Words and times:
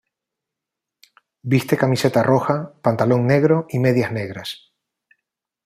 Viste 1.51 1.77
camiseta 1.77 2.23
roja, 2.23 2.65
pantalón 2.81 3.27
negro 3.27 3.67
y 3.69 3.77
medias 3.77 4.11
negras. 4.11 4.73